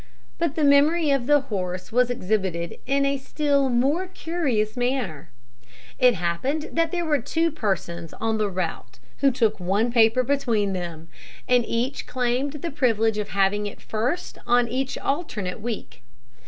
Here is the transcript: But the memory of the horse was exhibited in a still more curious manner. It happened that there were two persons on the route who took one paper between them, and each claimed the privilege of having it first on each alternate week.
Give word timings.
But 0.39 0.55
the 0.55 0.63
memory 0.63 1.11
of 1.11 1.27
the 1.27 1.41
horse 1.41 1.91
was 1.91 2.09
exhibited 2.09 2.79
in 2.87 3.05
a 3.05 3.17
still 3.17 3.69
more 3.69 4.07
curious 4.07 4.75
manner. 4.75 5.29
It 5.99 6.15
happened 6.15 6.69
that 6.73 6.91
there 6.91 7.05
were 7.05 7.21
two 7.21 7.51
persons 7.51 8.11
on 8.15 8.39
the 8.39 8.49
route 8.49 8.97
who 9.19 9.29
took 9.29 9.59
one 9.59 9.91
paper 9.91 10.23
between 10.23 10.73
them, 10.73 11.07
and 11.47 11.63
each 11.67 12.07
claimed 12.07 12.53
the 12.53 12.71
privilege 12.71 13.19
of 13.19 13.29
having 13.29 13.67
it 13.67 13.79
first 13.79 14.39
on 14.47 14.67
each 14.67 14.97
alternate 14.97 15.61
week. 15.61 16.01